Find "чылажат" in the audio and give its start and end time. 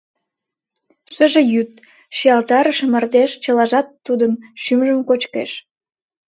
3.43-3.87